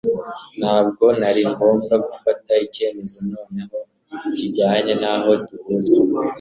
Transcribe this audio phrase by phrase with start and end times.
[0.59, 3.77] ntabwo ari ngombwa gufata icyemezo noneho
[4.35, 6.01] kijyanye n'aho duhurira